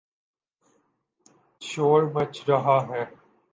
[1.61, 3.03] شور مچ رہا ہے۔